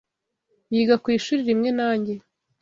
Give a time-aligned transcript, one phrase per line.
[0.73, 2.13] Yiga ku ishuri rimwe nanjye.